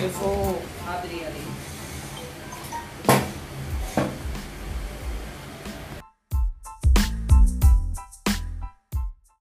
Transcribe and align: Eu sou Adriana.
Eu 0.00 0.10
sou 0.10 0.62
Adriana. 0.86 1.27